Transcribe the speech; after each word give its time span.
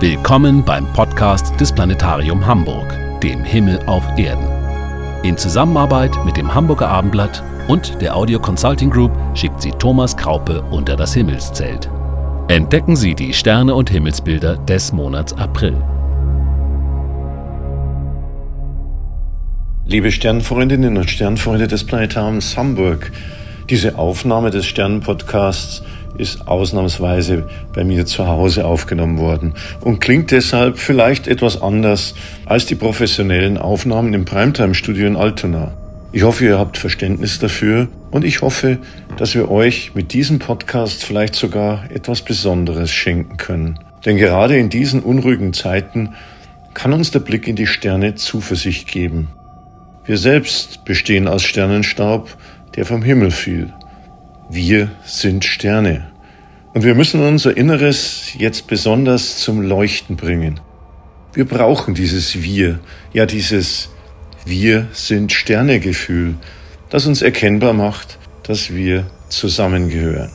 Willkommen 0.00 0.64
beim 0.64 0.90
Podcast 0.94 1.60
des 1.60 1.72
Planetarium 1.72 2.46
Hamburg, 2.46 2.98
dem 3.22 3.44
Himmel 3.44 3.78
auf 3.84 4.02
Erden. 4.16 4.46
In 5.22 5.36
Zusammenarbeit 5.36 6.12
mit 6.24 6.38
dem 6.38 6.54
Hamburger 6.54 6.88
Abendblatt 6.88 7.42
und 7.68 8.00
der 8.00 8.16
Audio 8.16 8.40
Consulting 8.40 8.88
Group 8.88 9.12
schickt 9.34 9.60
sie 9.60 9.72
Thomas 9.72 10.16
Kraupe 10.16 10.62
unter 10.70 10.96
das 10.96 11.12
Himmelszelt. 11.12 11.90
Entdecken 12.48 12.96
Sie 12.96 13.14
die 13.14 13.34
Sterne 13.34 13.74
und 13.74 13.90
Himmelsbilder 13.90 14.56
des 14.56 14.90
Monats 14.90 15.34
April. 15.34 15.76
Liebe 19.84 20.10
Sternfreundinnen 20.10 20.96
und 20.96 21.10
Sternfreunde 21.10 21.68
des 21.68 21.84
Planetariums 21.84 22.56
Hamburg, 22.56 23.12
diese 23.68 23.98
Aufnahme 23.98 24.48
des 24.48 24.64
Sternenpodcasts 24.64 25.82
ist 26.20 26.46
ausnahmsweise 26.46 27.48
bei 27.74 27.82
mir 27.82 28.06
zu 28.06 28.28
Hause 28.28 28.66
aufgenommen 28.66 29.18
worden 29.18 29.54
und 29.80 30.00
klingt 30.00 30.30
deshalb 30.30 30.78
vielleicht 30.78 31.26
etwas 31.26 31.60
anders 31.60 32.14
als 32.46 32.66
die 32.66 32.74
professionellen 32.74 33.58
Aufnahmen 33.58 34.14
im 34.14 34.24
Primetime-Studio 34.24 35.06
in 35.06 35.16
Altona. 35.16 35.72
Ich 36.12 36.22
hoffe, 36.24 36.44
ihr 36.44 36.58
habt 36.58 36.76
Verständnis 36.76 37.38
dafür 37.38 37.88
und 38.10 38.24
ich 38.24 38.42
hoffe, 38.42 38.78
dass 39.16 39.34
wir 39.34 39.50
euch 39.50 39.92
mit 39.94 40.12
diesem 40.12 40.38
Podcast 40.38 41.04
vielleicht 41.04 41.36
sogar 41.36 41.90
etwas 41.90 42.22
Besonderes 42.22 42.90
schenken 42.90 43.36
können. 43.36 43.78
Denn 44.04 44.16
gerade 44.16 44.58
in 44.58 44.70
diesen 44.70 45.00
unruhigen 45.02 45.52
Zeiten 45.52 46.14
kann 46.74 46.92
uns 46.92 47.10
der 47.10 47.20
Blick 47.20 47.46
in 47.46 47.56
die 47.56 47.66
Sterne 47.66 48.14
Zuversicht 48.14 48.88
geben. 48.88 49.28
Wir 50.04 50.18
selbst 50.18 50.84
bestehen 50.84 51.28
aus 51.28 51.42
Sternenstaub, 51.42 52.36
der 52.74 52.86
vom 52.86 53.02
Himmel 53.02 53.30
fiel. 53.30 53.72
Wir 54.52 54.90
sind 55.04 55.44
Sterne. 55.44 56.10
Und 56.74 56.82
wir 56.82 56.96
müssen 56.96 57.20
unser 57.24 57.56
Inneres 57.56 58.32
jetzt 58.36 58.66
besonders 58.66 59.38
zum 59.38 59.62
Leuchten 59.62 60.16
bringen. 60.16 60.58
Wir 61.32 61.44
brauchen 61.44 61.94
dieses 61.94 62.42
Wir, 62.42 62.80
ja 63.12 63.26
dieses 63.26 63.90
Wir 64.44 64.88
sind 64.90 65.30
Sterne-Gefühl, 65.30 66.34
das 66.88 67.06
uns 67.06 67.22
erkennbar 67.22 67.74
macht, 67.74 68.18
dass 68.42 68.74
wir 68.74 69.08
zusammengehören. 69.28 70.32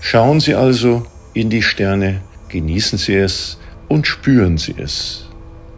Schauen 0.00 0.40
Sie 0.40 0.56
also 0.56 1.06
in 1.32 1.48
die 1.48 1.62
Sterne, 1.62 2.20
genießen 2.48 2.98
Sie 2.98 3.14
es 3.14 3.58
und 3.86 4.08
spüren 4.08 4.58
Sie 4.58 4.74
es. 4.76 5.28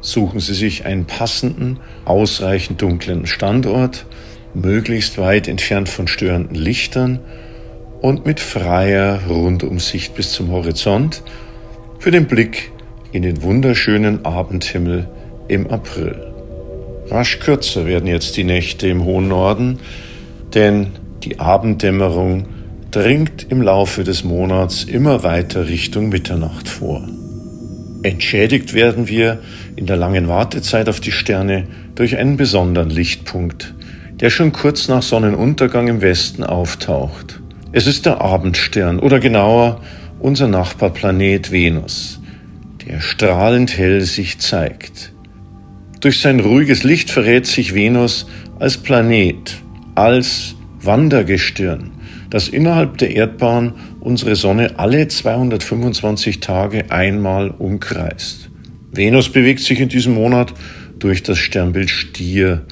Suchen 0.00 0.40
Sie 0.40 0.54
sich 0.54 0.86
einen 0.86 1.04
passenden, 1.04 1.80
ausreichend 2.06 2.80
dunklen 2.80 3.26
Standort, 3.26 4.06
möglichst 4.54 5.18
weit 5.18 5.48
entfernt 5.48 5.90
von 5.90 6.08
störenden 6.08 6.56
Lichtern 6.56 7.20
und 8.04 8.26
mit 8.26 8.38
freier 8.38 9.20
Rundumsicht 9.30 10.14
bis 10.14 10.32
zum 10.32 10.50
Horizont 10.50 11.22
für 11.98 12.10
den 12.10 12.26
Blick 12.26 12.70
in 13.12 13.22
den 13.22 13.42
wunderschönen 13.42 14.26
Abendhimmel 14.26 15.08
im 15.48 15.68
April. 15.68 16.14
Rasch 17.08 17.38
kürzer 17.38 17.86
werden 17.86 18.06
jetzt 18.06 18.36
die 18.36 18.44
Nächte 18.44 18.88
im 18.88 19.06
hohen 19.06 19.28
Norden, 19.28 19.78
denn 20.52 20.88
die 21.22 21.40
Abenddämmerung 21.40 22.44
dringt 22.90 23.46
im 23.48 23.62
Laufe 23.62 24.04
des 24.04 24.22
Monats 24.22 24.84
immer 24.84 25.22
weiter 25.22 25.66
Richtung 25.66 26.10
Mitternacht 26.10 26.68
vor. 26.68 27.08
Entschädigt 28.02 28.74
werden 28.74 29.08
wir 29.08 29.38
in 29.76 29.86
der 29.86 29.96
langen 29.96 30.28
Wartezeit 30.28 30.90
auf 30.90 31.00
die 31.00 31.10
Sterne 31.10 31.68
durch 31.94 32.18
einen 32.18 32.36
besonderen 32.36 32.90
Lichtpunkt, 32.90 33.74
der 34.20 34.28
schon 34.28 34.52
kurz 34.52 34.88
nach 34.88 35.02
Sonnenuntergang 35.02 35.88
im 35.88 36.02
Westen 36.02 36.44
auftaucht. 36.44 37.40
Es 37.76 37.88
ist 37.88 38.06
der 38.06 38.20
Abendstern 38.20 39.00
oder 39.00 39.18
genauer 39.18 39.80
unser 40.20 40.46
Nachbarplanet 40.46 41.50
Venus, 41.50 42.20
der 42.86 43.00
strahlend 43.00 43.76
hell 43.76 44.02
sich 44.02 44.38
zeigt. 44.38 45.12
Durch 45.98 46.20
sein 46.20 46.38
ruhiges 46.38 46.84
Licht 46.84 47.10
verrät 47.10 47.46
sich 47.46 47.74
Venus 47.74 48.28
als 48.60 48.76
Planet, 48.76 49.56
als 49.96 50.54
Wandergestirn, 50.82 51.90
das 52.30 52.46
innerhalb 52.46 52.98
der 52.98 53.16
Erdbahn 53.16 53.72
unsere 53.98 54.36
Sonne 54.36 54.78
alle 54.78 55.08
225 55.08 56.38
Tage 56.38 56.92
einmal 56.92 57.50
umkreist. 57.50 58.50
Venus 58.92 59.30
bewegt 59.30 59.58
sich 59.58 59.80
in 59.80 59.88
diesem 59.88 60.14
Monat 60.14 60.54
durch 61.00 61.24
das 61.24 61.38
Sternbild 61.38 61.90
Stier 61.90 62.66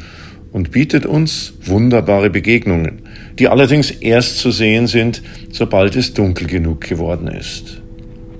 und 0.52 0.70
bietet 0.70 1.06
uns 1.06 1.54
wunderbare 1.64 2.30
Begegnungen, 2.30 3.02
die 3.38 3.48
allerdings 3.48 3.90
erst 3.90 4.38
zu 4.38 4.50
sehen 4.50 4.86
sind, 4.86 5.22
sobald 5.50 5.96
es 5.96 6.14
dunkel 6.14 6.46
genug 6.46 6.82
geworden 6.82 7.28
ist. 7.28 7.82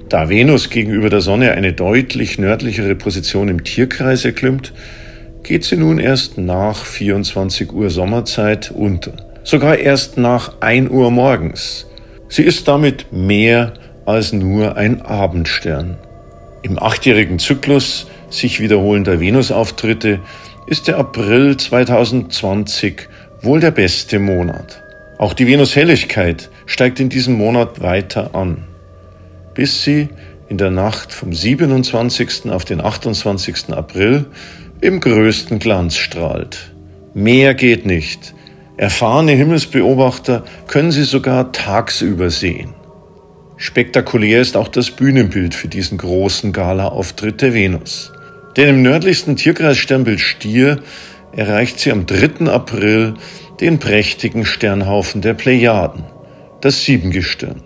Da 0.09 0.29
Venus 0.29 0.69
gegenüber 0.69 1.09
der 1.09 1.23
Sonne 1.23 1.53
eine 1.53 1.73
deutlich 1.73 2.39
nördlichere 2.39 2.95
Position 2.95 3.49
im 3.49 3.65
Tierkreis 3.65 4.27
erklimmt, 4.27 4.75
geht 5.43 5.65
sie 5.65 5.77
nun 5.77 5.99
erst 5.99 6.37
nach 6.37 6.85
24 6.85 7.73
Uhr 7.73 7.89
Sommerzeit 7.89 8.71
unter, 8.71 9.13
sogar 9.43 9.79
erst 9.79 10.19
nach 10.19 10.61
1 10.61 10.91
Uhr 10.91 11.11
morgens. 11.11 11.87
Sie 12.29 12.43
ist 12.43 12.69
damit 12.69 13.13
mehr 13.13 13.73
als 14.05 14.33
nur 14.33 14.77
ein 14.77 15.01
Abendstern. 15.01 15.97
Im 16.63 16.79
achtjährigen 16.79 17.39
Zyklus 17.39 18.07
sich 18.31 18.61
wiederholender 18.61 19.21
Venusauftritte 19.21 20.21
ist 20.67 20.89
der 20.89 20.99
April 20.99 21.57
2020 21.57 23.09
wohl 23.41 23.61
der 23.61 23.73
beste 23.73 24.19
Monat. 24.19 24.83
Auch 25.19 25.35
die 25.35 25.47
Venushelligkeit 25.47 26.51
steigt 26.67 27.01
in 27.01 27.09
diesem 27.09 27.35
Monat 27.35 27.81
weiter 27.81 28.35
an, 28.35 28.65
bis 29.55 29.83
sie 29.83 30.09
in 30.49 30.59
der 30.59 30.71
Nacht 30.71 31.13
vom 31.13 31.33
27. 31.33 32.51
auf 32.51 32.65
den 32.65 32.81
28. 32.81 33.71
April 33.71 34.27
im 34.81 35.01
größten 35.01 35.59
Glanz 35.59 35.97
strahlt. 35.97 36.73
Mehr 37.15 37.55
geht 37.55 37.87
nicht. 37.87 38.35
Erfahrene 38.77 39.33
Himmelsbeobachter 39.33 40.45
können 40.67 40.93
sie 40.93 41.05
sogar 41.05 41.53
tagsüber 41.53 42.31
sehen. 42.31 42.75
Spektakulär 43.57 44.41
ist 44.41 44.57
auch 44.57 44.69
das 44.69 44.91
Bühnenbild 44.91 45.55
für 45.55 45.69
diesen 45.69 45.99
großen 45.99 46.53
Gala-Auftritt 46.53 47.43
der 47.43 47.55
Venus. 47.55 48.13
Denn 48.57 48.69
im 48.69 48.83
nördlichsten 48.83 49.37
Tierkreissternbild 49.37 50.21
Stier 50.21 50.81
erreicht 51.33 51.81
sie 51.81 51.91
am 51.91 52.07
3. 52.07 52.51
April 52.51 53.15
den 53.61 53.79
prächtigen 53.79 54.45
Sternhaufen 54.45 55.23
der 55.23 55.35
Plejaden, 55.35 56.05
das 56.61 56.85
Siebengestirn. 56.85 57.63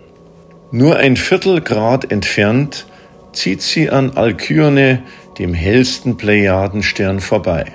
Nur 0.71 0.97
ein 0.97 1.17
Viertelgrad 1.17 2.11
entfernt 2.11 2.85
zieht 3.33 3.61
sie 3.61 3.89
an 3.89 4.11
Alkyone, 4.11 5.03
dem 5.37 5.53
hellsten 5.53 6.17
Plejadenstern, 6.17 7.19
vorbei. 7.19 7.65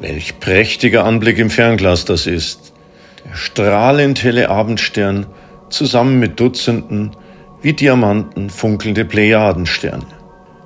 Welch 0.00 0.40
prächtiger 0.40 1.04
Anblick 1.04 1.38
im 1.38 1.50
Fernglas 1.50 2.04
das 2.04 2.26
ist. 2.26 2.72
Der 3.24 3.34
strahlend 3.34 4.22
helle 4.22 4.50
Abendstern 4.50 5.26
zusammen 5.70 6.18
mit 6.18 6.40
Dutzenden 6.40 7.12
wie 7.62 7.72
Diamanten 7.72 8.50
funkelnde 8.50 9.04
Plejadensterne. 9.04 10.06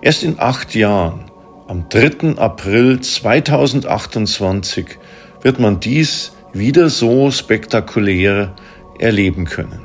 Erst 0.02 0.24
in 0.24 0.38
acht 0.38 0.74
Jahren 0.74 1.27
am 1.68 1.88
3. 1.90 2.38
April 2.38 2.98
2028 3.00 4.86
wird 5.42 5.60
man 5.60 5.80
dies 5.80 6.32
wieder 6.54 6.88
so 6.88 7.30
spektakulär 7.30 8.54
erleben 8.98 9.44
können. 9.44 9.80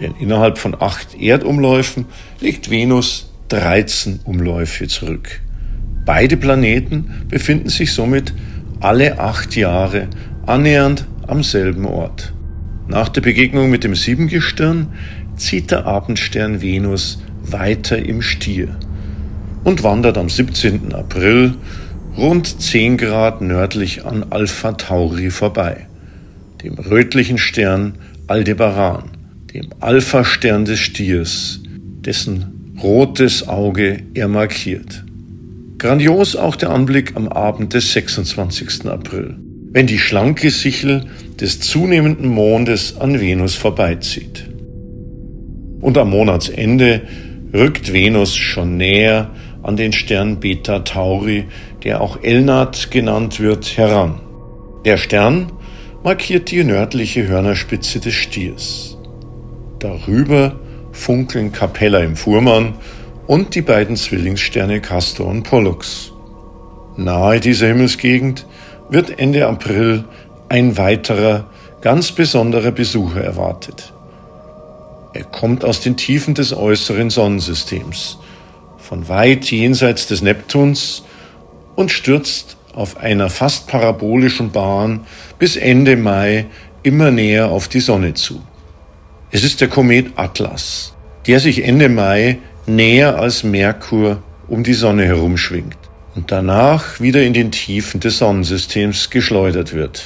Denn 0.00 0.16
innerhalb 0.18 0.58
von 0.58 0.76
acht 0.78 1.14
Erdumläufen 1.14 2.06
legt 2.40 2.70
Venus 2.70 3.32
13 3.48 4.20
Umläufe 4.24 4.88
zurück. 4.88 5.40
Beide 6.04 6.36
Planeten 6.36 7.26
befinden 7.28 7.68
sich 7.68 7.92
somit 7.92 8.34
alle 8.80 9.20
acht 9.20 9.54
Jahre 9.54 10.08
annähernd 10.44 11.06
am 11.28 11.44
selben 11.44 11.86
Ort. 11.86 12.34
Nach 12.88 13.08
der 13.08 13.20
Begegnung 13.20 13.70
mit 13.70 13.84
dem 13.84 13.94
Siebengestirn 13.94 14.88
zieht 15.36 15.70
der 15.70 15.86
Abendstern 15.86 16.62
Venus 16.62 17.22
weiter 17.42 17.96
im 17.96 18.22
Stier 18.22 18.76
und 19.66 19.82
wandert 19.82 20.16
am 20.16 20.28
17. 20.28 20.94
April 20.94 21.54
rund 22.16 22.62
10 22.62 22.98
Grad 22.98 23.40
nördlich 23.40 24.06
an 24.06 24.24
Alpha 24.30 24.70
Tauri 24.72 25.30
vorbei, 25.30 25.88
dem 26.62 26.74
rötlichen 26.74 27.36
Stern 27.36 27.96
Aldebaran, 28.28 29.10
dem 29.52 29.70
Alpha-Stern 29.80 30.66
des 30.66 30.78
Stiers, 30.78 31.60
dessen 32.02 32.76
rotes 32.80 33.48
Auge 33.48 34.04
er 34.14 34.28
markiert. 34.28 35.04
Grandios 35.78 36.36
auch 36.36 36.54
der 36.54 36.70
Anblick 36.70 37.16
am 37.16 37.26
Abend 37.26 37.74
des 37.74 37.92
26. 37.92 38.86
April, 38.86 39.34
wenn 39.72 39.88
die 39.88 39.98
schlanke 39.98 40.50
Sichel 40.50 41.06
des 41.40 41.58
zunehmenden 41.58 42.28
Mondes 42.28 43.00
an 43.00 43.20
Venus 43.20 43.56
vorbeizieht. 43.56 44.48
Und 45.80 45.98
am 45.98 46.10
Monatsende 46.10 47.02
rückt 47.56 47.92
Venus 47.92 48.36
schon 48.36 48.76
näher 48.76 49.30
an 49.62 49.76
den 49.76 49.92
Stern 49.92 50.38
Beta 50.38 50.80
Tauri, 50.80 51.46
der 51.82 52.00
auch 52.00 52.22
Elnat 52.22 52.90
genannt 52.90 53.40
wird, 53.40 53.76
heran. 53.76 54.20
Der 54.84 54.96
Stern 54.96 55.52
markiert 56.04 56.50
die 56.50 56.62
nördliche 56.62 57.26
Hörnerspitze 57.26 57.98
des 57.98 58.14
Stiers. 58.14 58.96
Darüber 59.78 60.56
funkeln 60.92 61.50
Capella 61.50 62.00
im 62.00 62.14
Fuhrmann 62.14 62.74
und 63.26 63.54
die 63.54 63.62
beiden 63.62 63.96
Zwillingssterne 63.96 64.80
Castor 64.80 65.26
und 65.26 65.42
Pollux. 65.42 66.12
Nahe 66.96 67.40
dieser 67.40 67.68
Himmelsgegend 67.68 68.46
wird 68.88 69.18
Ende 69.18 69.46
April 69.46 70.04
ein 70.48 70.78
weiterer, 70.78 71.46
ganz 71.80 72.12
besonderer 72.12 72.70
Besucher 72.70 73.22
erwartet. 73.22 73.92
Er 75.16 75.24
kommt 75.24 75.64
aus 75.64 75.80
den 75.80 75.96
Tiefen 75.96 76.34
des 76.34 76.52
äußeren 76.52 77.08
Sonnensystems, 77.08 78.18
von 78.76 79.08
weit 79.08 79.50
jenseits 79.50 80.06
des 80.06 80.20
Neptuns 80.20 81.04
und 81.74 81.90
stürzt 81.90 82.58
auf 82.74 82.98
einer 82.98 83.30
fast 83.30 83.66
parabolischen 83.66 84.52
Bahn 84.52 85.06
bis 85.38 85.56
Ende 85.56 85.96
Mai 85.96 86.44
immer 86.82 87.10
näher 87.10 87.48
auf 87.48 87.66
die 87.68 87.80
Sonne 87.80 88.12
zu. 88.12 88.42
Es 89.30 89.42
ist 89.42 89.62
der 89.62 89.68
Komet 89.68 90.12
Atlas, 90.16 90.94
der 91.26 91.40
sich 91.40 91.64
Ende 91.64 91.88
Mai 91.88 92.36
näher 92.66 93.18
als 93.18 93.42
Merkur 93.42 94.22
um 94.48 94.64
die 94.64 94.74
Sonne 94.74 95.06
herumschwingt 95.06 95.78
und 96.14 96.30
danach 96.30 97.00
wieder 97.00 97.22
in 97.22 97.32
den 97.32 97.52
Tiefen 97.52 98.00
des 98.00 98.18
Sonnensystems 98.18 99.08
geschleudert 99.08 99.72
wird. 99.72 100.04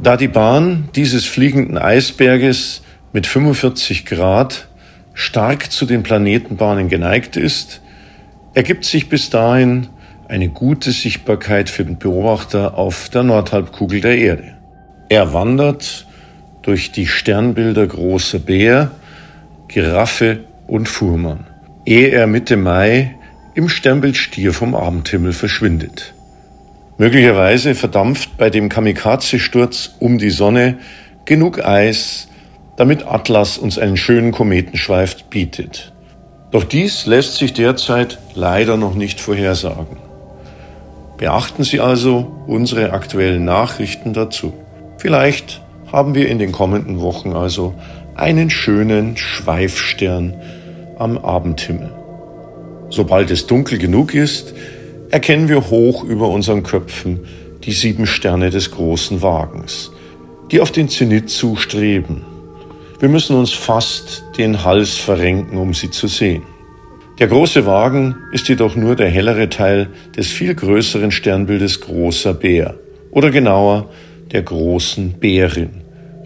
Da 0.00 0.16
die 0.16 0.26
Bahn 0.26 0.88
dieses 0.96 1.24
fliegenden 1.24 1.78
Eisberges 1.78 2.80
mit 3.14 3.28
45 3.28 4.06
Grad 4.06 4.66
stark 5.14 5.70
zu 5.70 5.86
den 5.86 6.02
Planetenbahnen 6.02 6.88
geneigt 6.88 7.36
ist, 7.36 7.80
ergibt 8.54 8.84
sich 8.84 9.08
bis 9.08 9.30
dahin 9.30 9.86
eine 10.26 10.48
gute 10.48 10.90
Sichtbarkeit 10.90 11.70
für 11.70 11.84
den 11.84 11.96
Beobachter 11.96 12.76
auf 12.76 13.08
der 13.10 13.22
Nordhalbkugel 13.22 14.00
der 14.00 14.18
Erde. 14.18 14.56
Er 15.08 15.32
wandert 15.32 16.06
durch 16.62 16.90
die 16.90 17.06
Sternbilder 17.06 17.86
Großer 17.86 18.40
Bär, 18.40 18.90
Giraffe 19.68 20.40
und 20.66 20.88
Fuhrmann, 20.88 21.46
ehe 21.86 22.08
er 22.08 22.26
Mitte 22.26 22.56
Mai 22.56 23.14
im 23.54 23.68
Sternbild 23.68 24.16
Stier 24.16 24.52
vom 24.52 24.74
Abendhimmel 24.74 25.32
verschwindet. 25.32 26.14
Möglicherweise 26.98 27.76
verdampft 27.76 28.36
bei 28.38 28.50
dem 28.50 28.68
Kamikaze-Sturz 28.68 29.94
um 30.00 30.18
die 30.18 30.30
Sonne 30.30 30.78
genug 31.26 31.64
Eis, 31.64 32.28
damit 32.76 33.06
Atlas 33.06 33.58
uns 33.58 33.78
einen 33.78 33.96
schönen 33.96 34.32
Kometenschweif 34.32 35.24
bietet. 35.24 35.92
Doch 36.50 36.64
dies 36.64 37.06
lässt 37.06 37.36
sich 37.36 37.52
derzeit 37.52 38.18
leider 38.34 38.76
noch 38.76 38.94
nicht 38.94 39.20
vorhersagen. 39.20 39.96
Beachten 41.16 41.64
Sie 41.64 41.80
also 41.80 42.32
unsere 42.46 42.92
aktuellen 42.92 43.44
Nachrichten 43.44 44.12
dazu. 44.12 44.52
Vielleicht 44.98 45.62
haben 45.90 46.14
wir 46.14 46.28
in 46.28 46.38
den 46.38 46.52
kommenden 46.52 47.00
Wochen 47.00 47.32
also 47.32 47.74
einen 48.14 48.50
schönen 48.50 49.16
Schweifstern 49.16 50.34
am 50.98 51.18
Abendhimmel. 51.18 51.92
Sobald 52.90 53.30
es 53.30 53.46
dunkel 53.46 53.78
genug 53.78 54.14
ist, 54.14 54.54
erkennen 55.10 55.48
wir 55.48 55.70
hoch 55.70 56.04
über 56.04 56.28
unseren 56.28 56.62
Köpfen 56.62 57.20
die 57.64 57.72
sieben 57.72 58.06
Sterne 58.06 58.50
des 58.50 58.70
großen 58.70 59.22
Wagens, 59.22 59.90
die 60.50 60.60
auf 60.60 60.70
den 60.70 60.88
Zenit 60.88 61.30
zustreben. 61.30 62.33
Wir 63.04 63.10
müssen 63.10 63.36
uns 63.36 63.52
fast 63.52 64.24
den 64.38 64.64
Hals 64.64 64.96
verrenken, 64.96 65.58
um 65.58 65.74
sie 65.74 65.90
zu 65.90 66.06
sehen. 66.06 66.42
Der 67.18 67.26
große 67.26 67.66
Wagen 67.66 68.16
ist 68.32 68.48
jedoch 68.48 68.76
nur 68.76 68.96
der 68.96 69.10
hellere 69.10 69.50
Teil 69.50 69.90
des 70.16 70.28
viel 70.28 70.54
größeren 70.54 71.10
Sternbildes 71.10 71.82
Großer 71.82 72.32
Bär 72.32 72.76
oder 73.10 73.30
genauer 73.30 73.90
der 74.32 74.40
großen 74.40 75.20
Bärin, 75.20 75.82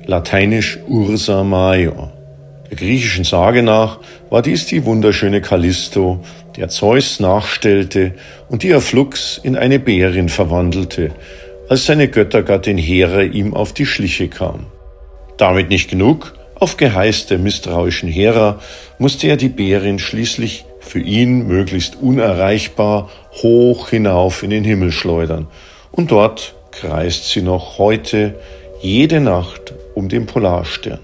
lateinisch 0.06 0.78
Ursa 0.86 1.42
Major. 1.42 2.12
Der 2.70 2.76
griechischen 2.76 3.24
Sage 3.24 3.64
nach 3.64 3.98
war 4.30 4.42
dies 4.42 4.66
die 4.66 4.84
wunderschöne 4.84 5.40
Callisto, 5.40 6.20
der 6.56 6.68
Zeus 6.68 7.18
nachstellte 7.18 8.14
und 8.50 8.62
die 8.62 8.70
er 8.70 8.80
flugs 8.80 9.40
in 9.42 9.56
eine 9.56 9.80
Bärin 9.80 10.28
verwandelte, 10.28 11.10
als 11.68 11.86
seine 11.86 12.06
Göttergattin 12.06 12.78
Hera 12.78 13.22
ihm 13.22 13.52
auf 13.52 13.72
die 13.72 13.84
Schliche 13.84 14.28
kam. 14.28 14.66
Damit 15.38 15.70
nicht 15.70 15.90
genug, 15.90 16.37
auf 16.60 16.76
Geheiß 16.76 17.26
der 17.26 17.38
misstrauischen 17.38 18.08
Hera 18.08 18.60
musste 18.98 19.28
er 19.28 19.36
die 19.36 19.48
Bärin 19.48 19.98
schließlich 19.98 20.64
für 20.80 21.00
ihn 21.00 21.46
möglichst 21.46 21.96
unerreichbar 21.96 23.10
hoch 23.42 23.90
hinauf 23.90 24.42
in 24.42 24.50
den 24.50 24.64
Himmel 24.64 24.92
schleudern, 24.92 25.46
und 25.92 26.10
dort 26.10 26.54
kreist 26.70 27.30
sie 27.30 27.42
noch 27.42 27.78
heute 27.78 28.38
jede 28.80 29.20
Nacht 29.20 29.74
um 29.94 30.08
den 30.08 30.26
Polarstern. 30.26 31.00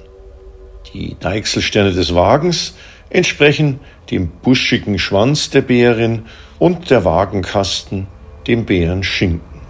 Die 0.93 1.17
Deichselsterne 1.19 1.93
des 1.93 2.15
Wagens 2.15 2.75
entsprechen 3.11 3.81
dem 4.11 4.29
buschigen 4.29 4.99
Schwanz 4.99 5.51
der 5.51 5.63
Bärin 5.63 6.23
und 6.59 6.91
der 6.91 7.05
Wagenkasten 7.05 8.07
dem 8.47 8.65
Bärenschinken. 8.65 9.61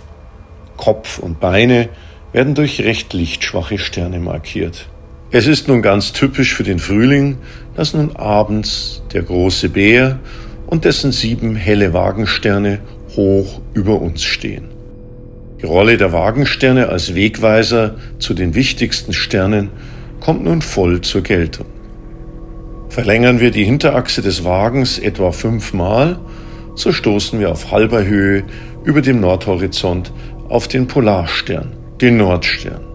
Kopf 0.77 1.19
und 1.19 1.41
Beine 1.41 1.89
werden 2.33 2.55
durch 2.55 2.81
recht 2.81 3.13
lichtschwache 3.13 3.79
Sterne 3.79 4.19
markiert. 4.19 4.89
Es 5.37 5.49
ist 5.49 5.67
nun 5.67 5.83
ganz 5.83 6.13
typisch 6.13 6.55
für 6.55 6.63
den 6.63 6.79
Frühling, 6.79 7.39
dass 7.75 7.93
nun 7.93 8.15
abends 8.15 9.03
der 9.13 9.23
große 9.23 9.69
Bär 9.69 10.21
und 10.69 10.85
dessen 10.85 11.11
sieben 11.11 11.57
helle 11.57 11.93
Wagensterne 11.93 12.79
hoch 13.17 13.61
über 13.73 14.01
uns 14.01 14.23
stehen. 14.23 14.69
Die 15.61 15.67
Rolle 15.67 15.97
der 15.97 16.13
Wagensterne 16.13 16.89
als 16.89 17.17
Wegweiser 17.17 17.97
zu 18.21 18.33
den 18.35 18.55
wichtigsten 18.55 19.13
Sternen 19.13 19.71
kommt 20.21 20.45
nun 20.45 20.63
voll 20.63 21.01
zur 21.01 21.23
Geltung. 21.23 21.67
Verlängern 22.89 23.41
wir 23.41 23.51
die 23.51 23.65
Hinterachse 23.65 24.23
des 24.23 24.45
Wagens 24.45 25.01
etwa 25.01 25.33
fünfmal, 25.33 26.17
so 26.77 26.93
stoßen 26.93 27.41
wir 27.41 27.51
auf 27.51 27.73
halber 27.73 28.05
Höhe 28.05 28.45
über 28.85 29.03
dem 29.03 29.19
Nordhorizont 29.19 30.13
auf 30.49 30.69
den 30.69 30.87
Polarstern, 30.87 31.73
den 32.01 32.19
Nordstern. 32.19 32.94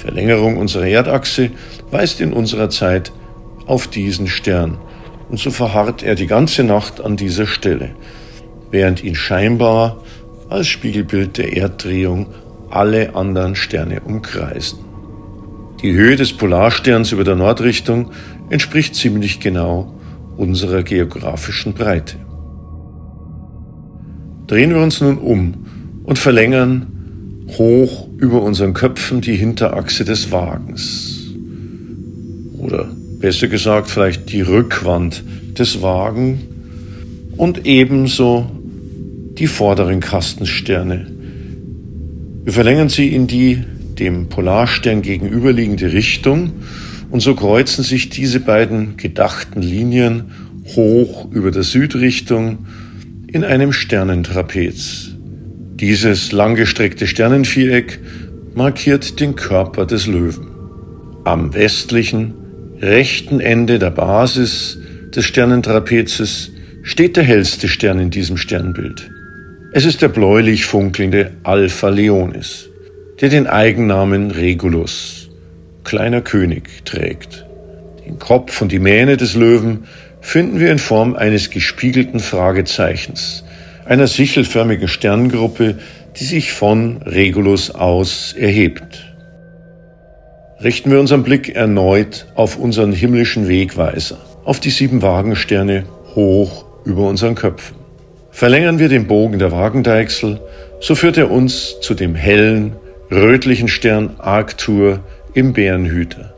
Verlängerung 0.00 0.56
unserer 0.56 0.86
Erdachse 0.86 1.50
weist 1.90 2.20
in 2.20 2.32
unserer 2.32 2.70
Zeit 2.70 3.12
auf 3.66 3.86
diesen 3.86 4.26
Stern 4.26 4.78
und 5.28 5.38
so 5.38 5.50
verharrt 5.50 6.02
er 6.02 6.16
die 6.16 6.26
ganze 6.26 6.64
Nacht 6.64 7.00
an 7.00 7.16
dieser 7.16 7.46
Stelle, 7.46 7.90
während 8.70 9.04
ihn 9.04 9.14
scheinbar 9.14 10.02
als 10.48 10.66
Spiegelbild 10.66 11.38
der 11.38 11.56
Erddrehung 11.56 12.26
alle 12.70 13.14
anderen 13.14 13.54
Sterne 13.54 14.00
umkreisen. 14.00 14.80
Die 15.82 15.92
Höhe 15.92 16.16
des 16.16 16.32
Polarsterns 16.32 17.12
über 17.12 17.24
der 17.24 17.36
Nordrichtung 17.36 18.10
entspricht 18.50 18.94
ziemlich 18.94 19.38
genau 19.38 19.94
unserer 20.36 20.82
geografischen 20.82 21.74
Breite. 21.74 22.16
Drehen 24.46 24.70
wir 24.70 24.82
uns 24.82 25.00
nun 25.00 25.18
um 25.18 25.54
und 26.04 26.18
verlängern 26.18 26.88
hoch 27.56 28.08
über 28.20 28.42
unseren 28.42 28.74
Köpfen 28.74 29.20
die 29.20 29.34
Hinterachse 29.34 30.04
des 30.04 30.30
Wagens. 30.30 31.30
Oder 32.58 32.90
besser 33.18 33.48
gesagt 33.48 33.90
vielleicht 33.90 34.30
die 34.30 34.42
Rückwand 34.42 35.24
des 35.58 35.80
Wagen 35.82 36.40
und 37.36 37.66
ebenso 37.66 38.50
die 39.38 39.46
vorderen 39.46 40.00
Kastensterne. 40.00 41.06
Wir 42.44 42.52
verlängern 42.52 42.90
sie 42.90 43.08
in 43.08 43.26
die 43.26 43.64
dem 43.98 44.28
Polarstern 44.28 45.02
gegenüberliegende 45.02 45.92
Richtung 45.92 46.52
und 47.10 47.20
so 47.20 47.34
kreuzen 47.34 47.84
sich 47.84 48.08
diese 48.08 48.40
beiden 48.40 48.96
gedachten 48.96 49.62
Linien 49.62 50.30
hoch 50.76 51.30
über 51.30 51.50
der 51.50 51.62
Südrichtung 51.62 52.66
in 53.26 53.44
einem 53.44 53.72
Sternentrapez. 53.72 55.09
Dieses 55.80 56.32
langgestreckte 56.32 57.06
Sternenviereck 57.06 57.98
markiert 58.54 59.18
den 59.20 59.34
Körper 59.34 59.86
des 59.86 60.06
Löwen. 60.06 60.48
Am 61.24 61.54
westlichen, 61.54 62.34
rechten 62.80 63.40
Ende 63.40 63.78
der 63.78 63.90
Basis 63.90 64.78
des 65.14 65.24
Sternentrapezes 65.24 66.50
steht 66.82 67.16
der 67.16 67.24
hellste 67.24 67.68
Stern 67.68 67.98
in 67.98 68.10
diesem 68.10 68.36
Sternbild. 68.36 69.10
Es 69.72 69.84
ist 69.84 70.02
der 70.02 70.08
bläulich 70.08 70.66
funkelnde 70.66 71.32
Alpha 71.42 71.88
Leonis 71.88 72.70
der 73.20 73.28
den 73.28 73.46
Eigennamen 73.46 74.30
Regulus, 74.30 75.28
kleiner 75.84 76.22
König, 76.22 76.86
trägt. 76.86 77.44
Den 78.06 78.18
Kopf 78.18 78.62
und 78.62 78.72
die 78.72 78.78
Mähne 78.78 79.18
des 79.18 79.34
Löwen 79.34 79.84
finden 80.22 80.58
wir 80.58 80.72
in 80.72 80.78
Form 80.78 81.14
eines 81.14 81.50
gespiegelten 81.50 82.20
Fragezeichens, 82.20 83.44
einer 83.90 84.06
sichelförmigen 84.06 84.86
Sterngruppe, 84.86 85.74
die 86.16 86.24
sich 86.24 86.52
von 86.52 87.02
Regulus 87.02 87.72
aus 87.72 88.32
erhebt. 88.38 89.04
Richten 90.62 90.92
wir 90.92 91.00
unseren 91.00 91.24
Blick 91.24 91.56
erneut 91.56 92.26
auf 92.36 92.56
unseren 92.56 92.92
himmlischen 92.92 93.48
Wegweiser, 93.48 94.18
auf 94.44 94.60
die 94.60 94.70
sieben 94.70 95.02
Wagensterne 95.02 95.86
hoch 96.14 96.66
über 96.84 97.08
unseren 97.08 97.34
Köpfen. 97.34 97.78
Verlängern 98.30 98.78
wir 98.78 98.88
den 98.88 99.08
Bogen 99.08 99.40
der 99.40 99.50
Wagendeichsel, 99.50 100.40
so 100.78 100.94
führt 100.94 101.18
er 101.18 101.28
uns 101.28 101.80
zu 101.80 101.94
dem 101.94 102.14
hellen, 102.14 102.76
rötlichen 103.10 103.66
Stern 103.66 104.14
Arctur 104.18 105.00
im 105.34 105.52
Bärenhüter, 105.52 106.32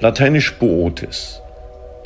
lateinisch 0.00 0.54
Bootes, 0.54 1.42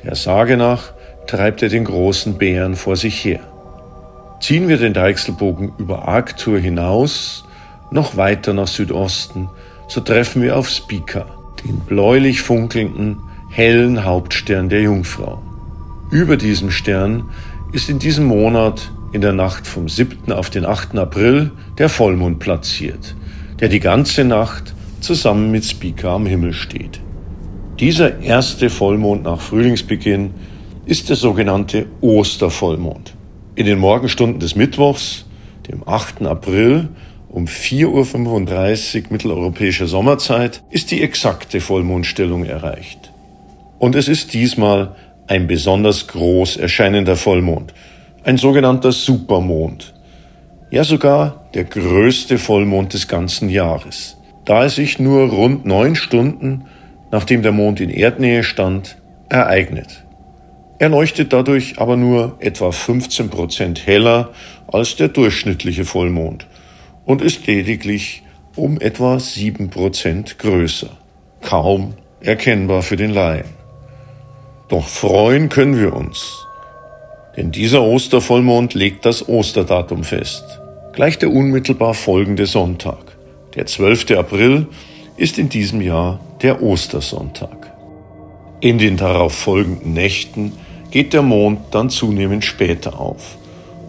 der 0.05 0.17
Sage 0.17 0.57
nach 0.57 0.93
treibt 1.29 1.63
er 1.63 1.69
den 1.69 1.85
großen 1.85 2.37
Bären 2.37 2.75
vor 2.75 2.97
sich 2.97 3.25
her. 3.25 3.52
Ziehen 4.43 4.67
wir 4.67 4.77
den 4.77 4.93
Deichselbogen 4.93 5.71
über 5.79 6.09
Arctur 6.09 6.59
hinaus, 6.59 7.45
noch 7.93 8.17
weiter 8.17 8.53
nach 8.53 8.67
Südosten, 8.67 9.49
so 9.87 10.01
treffen 10.01 10.43
wir 10.43 10.57
auf 10.57 10.69
Spica, 10.69 11.27
den 11.65 11.79
bläulich 11.79 12.43
funkelnden, 12.43 13.19
hellen 13.51 14.05
Hauptstern 14.05 14.69
der 14.69 14.83
Jungfrau. 14.83 15.41
Über 16.11 16.37
diesem 16.37 16.73
Stern 16.73 17.31
ist 17.71 17.89
in 17.89 18.01
diesem 18.01 18.25
Monat 18.25 18.91
in 19.13 19.21
der 19.21 19.33
Nacht 19.33 19.65
vom 19.69 19.89
7. 19.89 20.33
auf 20.33 20.51
den 20.51 20.67
8. 20.67 20.99
April 20.99 21.53
der 21.79 21.89
Vollmond 21.89 22.41
platziert, 22.41 23.15
der 23.61 23.69
die 23.69 23.79
ganze 23.79 24.25
Nacht 24.25 24.75
zusammen 24.99 25.53
mit 25.53 25.65
Spica 25.65 26.17
am 26.17 26.27
Himmel 26.27 26.53
steht. 26.53 26.99
Dieser 27.79 28.19
erste 28.19 28.71
Vollmond 28.71 29.23
nach 29.23 29.41
Frühlingsbeginn 29.41 30.35
ist 30.85 31.11
der 31.11 31.17
sogenannte 31.17 31.87
Ostervollmond. 32.01 33.15
In 33.55 33.67
den 33.67 33.79
Morgenstunden 33.79 34.41
des 34.41 34.57
Mittwochs, 34.57 35.27
dem 35.71 35.87
8. 35.87 36.23
April 36.23 36.89
um 37.29 37.45
4.35 37.45 39.05
Uhr 39.05 39.07
mitteleuropäischer 39.11 39.87
Sommerzeit, 39.87 40.63
ist 40.71 40.91
die 40.91 41.03
exakte 41.03 41.61
Vollmondstellung 41.61 42.47
erreicht. 42.47 43.13
Und 43.79 43.95
es 43.95 44.09
ist 44.09 44.33
diesmal 44.33 44.97
ein 45.27 45.49
besonders 45.49 46.07
groß 46.07 46.57
erscheinender 46.57 47.15
Vollmond, 47.17 47.75
ein 48.25 48.39
sogenannter 48.39 48.91
Supermond. 48.91 49.93
Ja 50.71 50.83
sogar 50.83 51.51
der 51.53 51.65
größte 51.65 52.39
Vollmond 52.39 52.95
des 52.95 53.07
ganzen 53.07 53.51
Jahres, 53.51 54.17
da 54.47 54.63
er 54.63 54.71
sich 54.71 54.99
nur 54.99 55.29
rund 55.29 55.67
neun 55.67 55.95
Stunden, 55.95 56.65
nachdem 57.11 57.43
der 57.43 57.53
Mond 57.53 57.81
in 57.81 57.91
Erdnähe 57.91 58.45
stand, 58.45 58.97
ereignet. 59.29 60.02
Er 60.83 60.89
leuchtet 60.89 61.33
dadurch 61.33 61.79
aber 61.79 61.97
nur 61.97 62.39
etwa 62.41 62.73
15 62.73 63.31
Prozent 63.31 63.87
heller 63.87 64.31
als 64.67 64.97
der 64.97 65.07
durchschnittliche 65.07 65.85
Vollmond 65.85 66.49
und 67.05 67.23
ist 67.23 67.47
lediglich 67.47 68.25
um 68.57 68.81
etwa 68.81 69.21
7 69.21 69.71
Prozent 69.71 70.41
größer. 70.41 70.89
Kaum 71.41 71.95
erkennbar 72.21 72.83
für 72.83 72.97
den 72.97 73.15
Laien. 73.15 73.45
Doch 74.69 74.89
freuen 74.89 75.49
können 75.51 75.79
wir 75.79 75.95
uns, 75.95 76.45
denn 77.37 77.53
dieser 77.53 77.83
Ostervollmond 77.83 78.75
legt 78.75 79.07
das 79.07 79.29
Osterdatum 79.29 80.03
fest. 80.03 80.43
Gleich 80.95 81.17
der 81.17 81.31
unmittelbar 81.31 81.95
folgende 81.95 82.47
Sonntag, 82.47 83.17
der 83.55 83.67
12. 83.67 84.11
April, 84.19 84.67
ist 85.17 85.39
in 85.39 85.49
diesem 85.49 85.81
Jahr 85.81 86.19
der 86.43 86.61
Ostersonntag. 86.61 87.73
In 88.61 88.79
den 88.79 88.97
darauf 88.97 89.33
folgenden 89.33 89.93
Nächten 89.93 90.53
geht 90.93 91.15
der 91.15 91.23
Mond 91.23 91.61
dann 91.73 91.91
zunehmend 91.91 92.45
später 92.45 93.01
auf 93.01 93.37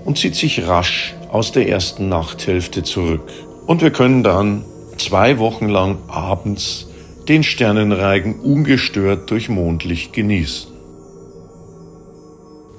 und 0.06 0.18
zieht 0.18 0.36
sich 0.36 0.68
rasch 0.68 1.14
aus 1.30 1.52
der 1.52 1.70
ersten 1.70 2.10
Nachthälfte 2.10 2.82
zurück. 2.82 3.30
Und 3.68 3.82
wir 3.82 3.92
können 3.92 4.24
dann 4.24 4.66
zwei 4.98 5.38
Wochen 5.38 5.68
lang 5.68 5.98
abends 6.08 6.88
den 7.28 7.44
Sternenreigen 7.44 8.40
ungestört 8.40 9.30
durch 9.30 9.50
Mondlicht 9.50 10.14
genießen. 10.14 10.72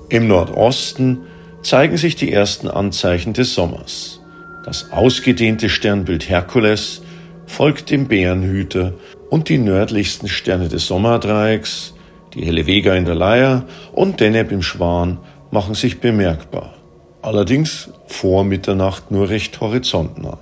Im 0.09 0.27
Nordosten 0.27 1.23
zeigen 1.63 1.97
sich 1.97 2.17
die 2.17 2.33
ersten 2.33 2.69
Anzeichen 2.69 3.33
des 3.33 3.55
Sommers. 3.55 4.21
Das 4.65 4.93
ausgedehnte 4.93 5.69
Sternbild 5.69 6.29
Herkules 6.29 7.03
folgt 7.47 7.91
dem 7.91 8.07
Bärenhüter 8.09 8.95
und 9.31 9.49
die 9.49 9.59
nördlichsten 9.59 10.29
Sterne 10.29 10.69
des 10.69 10.87
Sommerdreiecks, 10.87 11.94
die 12.35 12.45
helle 12.45 12.67
Vega 12.67 12.95
in 12.95 13.05
der 13.05 13.15
Leier 13.15 13.65
und 13.93 14.21
Deneb 14.21 14.53
im 14.53 14.63
Schwan, 14.63 15.19
machen 15.51 15.75
sich 15.75 16.01
bemerkbar. 16.01 16.75
Allerdings 17.23 17.91
vor 18.07 18.45
Mitternacht 18.45 19.11
nur 19.11 19.29
recht 19.29 19.61
horizontnah. 19.61 20.39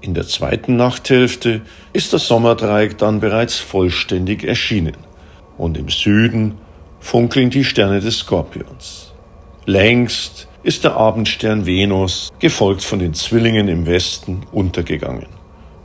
In 0.00 0.14
der 0.14 0.26
zweiten 0.26 0.76
Nachthälfte 0.76 1.62
ist 1.92 2.12
das 2.12 2.28
Sommerdreieck 2.28 2.96
dann 2.98 3.20
bereits 3.20 3.58
vollständig 3.58 4.44
erschienen 4.44 4.96
und 5.58 5.76
im 5.76 5.88
Süden 5.88 6.54
funkeln 7.00 7.50
die 7.50 7.64
Sterne 7.64 8.00
des 8.00 8.18
Skorpions. 8.18 9.12
Längst 9.64 10.48
ist 10.62 10.84
der 10.84 10.96
Abendstern 10.96 11.66
Venus, 11.66 12.32
gefolgt 12.38 12.82
von 12.82 12.98
den 12.98 13.14
Zwillingen 13.14 13.68
im 13.68 13.86
Westen, 13.86 14.42
untergegangen. 14.52 15.26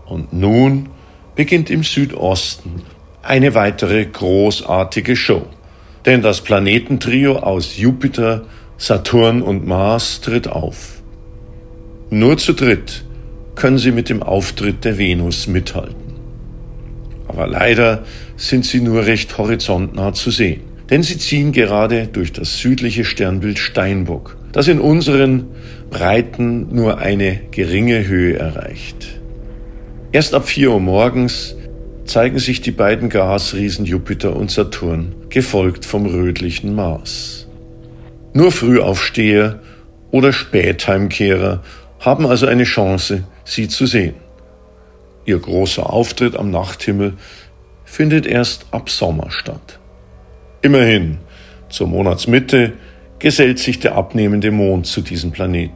Und 0.06 0.34
nun 0.34 0.90
beginnt 1.36 1.70
im 1.70 1.84
Südosten 1.84 2.84
eine 3.24 3.54
weitere 3.54 4.06
großartige 4.06 5.16
Show. 5.16 5.46
Denn 6.06 6.22
das 6.22 6.42
Planetentrio 6.42 7.38
aus 7.38 7.78
Jupiter, 7.78 8.46
Saturn 8.78 9.42
und 9.42 9.66
Mars 9.66 10.22
tritt 10.22 10.48
auf. 10.48 11.02
Nur 12.10 12.38
zu 12.38 12.54
dritt 12.54 13.06
können 13.56 13.78
sie 13.78 13.92
mit 13.92 14.10
dem 14.10 14.24
Auftritt 14.24 14.84
der 14.84 14.98
Venus 14.98 15.48
mithalten. 15.48 16.16
Aber 17.28 17.48
leider 17.48 18.04
sind 18.36 18.66
sie 18.66 18.82
nur 18.82 19.06
recht 19.06 19.38
horizontnah 19.38 20.14
zu 20.14 20.32
sehen 20.32 20.72
denn 20.92 21.04
sie 21.04 21.18
ziehen 21.18 21.54
gerade 21.54 22.08
durch 22.08 22.34
das 22.34 22.60
südliche 22.60 23.06
Sternbild 23.06 23.58
Steinbock, 23.58 24.36
das 24.52 24.68
in 24.68 24.80
unseren 24.80 25.48
Breiten 25.90 26.68
nur 26.76 26.98
eine 26.98 27.40
geringe 27.50 28.06
Höhe 28.06 28.38
erreicht. 28.38 29.08
Erst 30.12 30.34
ab 30.36 30.50
4 30.50 30.70
Uhr 30.70 30.82
morgens 30.82 31.56
zeigen 32.12 32.40
sich 32.40 32.60
die 32.60 32.72
beiden 32.72 33.08
Gasriesen 33.08 33.86
Jupiter 33.86 34.36
und 34.36 34.52
Saturn, 34.52 35.16
gefolgt 35.30 35.86
vom 35.86 36.06
rötlichen 36.06 36.76
Mars. 36.76 37.48
Nur 38.34 38.52
Frühaufsteher 38.52 39.62
oder 40.12 40.34
Spätheimkehrer 40.34 41.64
haben 42.02 42.28
also 42.28 42.48
eine 42.48 42.66
Chance, 42.66 43.24
sie 43.46 43.70
zu 43.70 43.86
sehen. 43.86 44.16
Ihr 45.24 45.40
großer 45.40 45.90
Auftritt 45.90 46.36
am 46.36 46.52
Nachthimmel 46.52 47.14
findet 47.86 48.26
erst 48.26 48.66
ab 48.72 48.90
Sommer 48.90 49.32
statt. 49.32 49.80
Immerhin, 50.62 51.20
zur 51.70 51.88
Monatsmitte 51.88 52.74
gesellt 53.20 53.58
sich 53.58 53.80
der 53.80 53.96
abnehmende 53.96 54.52
Mond 54.52 54.86
zu 54.86 55.00
diesem 55.00 55.32
Planeten. 55.32 55.76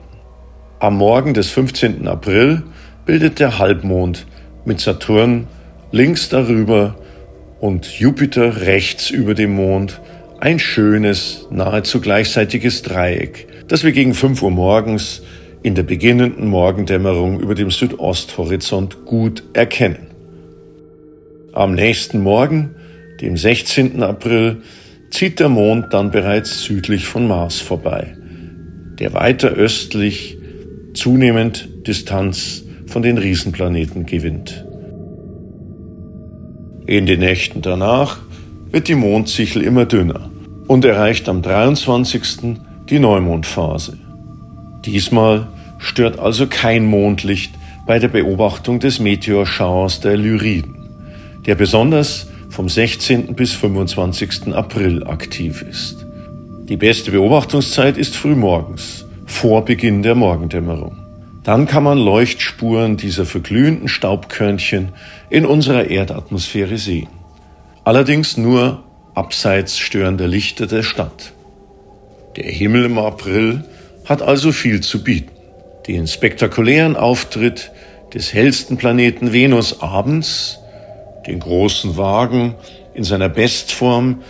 Am 0.80 0.98
Morgen 0.98 1.34
des 1.34 1.50
15. 1.50 2.10
April 2.10 2.63
bildet 3.06 3.39
der 3.39 3.58
Halbmond 3.58 4.27
mit 4.65 4.82
Saturn 4.82 5.48
links 5.96 6.28
darüber 6.28 6.98
und 7.62 7.86
Jupiter 8.00 8.62
rechts 8.62 9.10
über 9.10 9.34
dem 9.34 9.56
Mond 9.56 10.02
ein 10.42 10.60
schönes, 10.60 11.48
nahezu 11.52 12.02
gleichseitiges 12.02 12.82
Dreieck, 12.82 13.48
das 13.70 13.86
wir 13.86 13.94
gegen 13.94 14.14
5 14.14 14.44
Uhr 14.44 14.52
morgens 14.52 15.22
in 15.64 15.74
der 15.74 15.84
beginnenden 15.84 16.48
Morgendämmerung 16.48 17.40
über 17.40 17.56
dem 17.56 17.72
Südosthorizont 17.72 19.06
gut 19.06 19.44
erkennen. 19.54 20.08
Am 21.54 21.74
nächsten 21.74 22.20
Morgen 22.20 22.75
dem 23.22 23.38
16. 23.38 24.04
April, 24.04 24.58
zieht 25.12 25.40
der 25.40 25.48
Mond 25.48 25.94
dann 25.94 26.12
bereits 26.12 26.64
südlich 26.64 27.06
von 27.06 27.25
Mars 27.25 27.62
vorbei, 27.62 28.18
der 29.00 29.14
weiter 29.14 29.50
östlich 29.52 30.38
zunehmend 30.94 31.70
Distanz 31.88 32.66
von 32.88 33.02
den 33.02 33.18
Riesenplaneten 33.18 34.06
gewinnt. 34.06 34.65
In 36.88 37.08
den 37.08 37.20
Nächten 37.20 37.63
danach 37.63 38.20
wird 38.70 38.88
die 38.88 38.96
Mondsichel 38.96 39.63
immer 39.63 39.86
dünner 39.86 40.30
und 40.68 40.86
erreicht 40.86 41.27
am 41.27 41.42
23. 41.42 42.58
die 42.89 43.00
Neumondphase. 43.00 43.98
Diesmal 44.86 45.48
stört 45.80 46.20
also 46.20 46.46
kein 46.46 46.86
Mondlicht 46.86 47.54
bei 47.88 47.98
der 47.98 48.10
Beobachtung 48.10 48.80
des 48.80 49.00
Meteorschauers 49.00 50.00
der 50.00 50.15
Lyriden, 50.15 50.75
der 51.48 51.56
besonders 51.56 52.27
vom 52.50 52.70
16. 52.70 53.34
bis 53.34 53.54
25. 53.54 54.54
April 54.54 55.04
aktiv 55.06 55.63
ist. 55.63 56.06
Die 56.70 56.77
beste 56.77 57.10
Beobachtungszeit 57.10 57.98
ist 57.98 58.15
frühmorgens, 58.15 59.06
vor 59.25 59.65
Beginn 59.65 60.04
der 60.04 60.13
Morgendämmerung. 60.13 61.05
Dann 61.46 61.68
kann 61.68 61.84
man 61.84 62.00
Leuchtspuren 62.00 62.98
dieser 62.98 63.28
verglühenden 63.28 63.88
Staubkörnchen 63.88 64.90
in 65.30 65.46
unserer 65.46 65.92
Erdatmosphäre 65.92 66.80
sehen. 66.80 67.10
Allerdings 67.84 68.36
nur 68.36 68.84
abseits 69.14 69.78
störender 69.78 70.28
Lichter 70.28 70.66
der 70.66 70.82
Stadt. 70.82 71.34
Der 72.36 72.52
Himmel 72.52 72.86
im 72.86 72.98
April 72.98 73.64
hat 74.06 74.24
also 74.24 74.52
viel 74.52 74.82
zu 74.82 75.04
bieten. 75.04 75.32
Den 75.88 76.08
spektakulären 76.08 76.96
Auftritt 76.96 77.72
des 78.16 78.34
hellsten 78.34 78.78
Planeten 78.78 79.32
Venus 79.32 79.82
abends 79.82 80.58
den 81.28 81.40
großen 81.40 81.96
Wagen 81.96 82.56
in 82.96 83.04
seiner 83.04 83.30
Bestform 83.30 84.24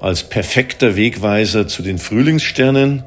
als 0.00 0.22
perfekter 0.22 0.94
Wegweiser 0.94 1.66
zu 1.66 1.82
den 1.82 1.98
Frühlingssternen 1.98 3.02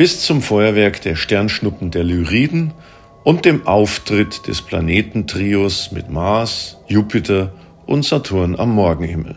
bis 0.00 0.22
zum 0.22 0.40
Feuerwerk 0.40 1.02
der 1.02 1.14
Sternschnuppen 1.14 1.90
der 1.90 2.04
Lyriden 2.04 2.72
und 3.22 3.44
dem 3.44 3.66
Auftritt 3.66 4.46
des 4.46 4.62
Planetentrios 4.62 5.92
mit 5.92 6.08
Mars, 6.08 6.78
Jupiter 6.88 7.52
und 7.84 8.02
Saturn 8.06 8.58
am 8.58 8.70
Morgenhimmel. 8.70 9.36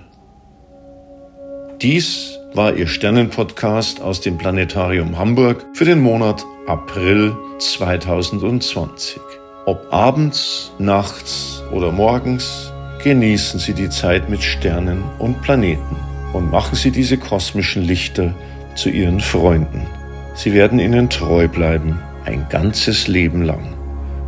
Dies 1.82 2.39
war 2.53 2.77
Ihr 2.77 2.88
Sternenpodcast 2.88 4.00
aus 4.01 4.22
dem 4.22 4.38
Planetarium 4.38 5.17
Hamburg 5.17 5.65
für 5.74 5.84
den 5.84 6.00
Monat 6.00 6.46
April 6.65 7.36
2020. 7.60 9.20
Ob 9.65 9.86
abends, 9.91 10.72
nachts 10.79 11.62
oder 11.74 11.91
morgens, 11.91 12.72
genießen 13.03 13.60
Sie 13.60 13.74
die 13.74 13.89
Zeit 13.89 14.29
mit 14.29 14.41
Sternen 14.41 15.03
und 15.20 15.41
Planeten 15.41 15.98
und 16.32 16.50
machen 16.51 16.77
Sie 16.77 16.91
diese 16.91 17.17
kosmischen 17.17 17.84
Lichter 17.84 18.34
zu 18.75 18.88
Ihren 18.88 19.20
Freunden. 19.20 19.86
Sie 20.35 20.53
werden 20.53 20.79
Ihnen 20.79 21.09
treu 21.09 21.47
bleiben, 21.47 21.99
ein 22.25 22.47
ganzes 22.49 23.07
Leben 23.07 23.43
lang. 23.43 23.75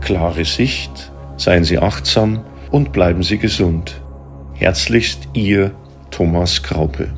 Klare 0.01 0.45
Sicht, 0.45 1.11
seien 1.37 1.63
Sie 1.63 1.79
achtsam 1.79 2.43
und 2.71 2.91
bleiben 2.91 3.23
Sie 3.23 3.37
gesund. 3.37 4.01
Herzlichst 4.53 5.27
Ihr 5.33 5.71
Thomas 6.11 6.61
Kraupe. 6.61 7.09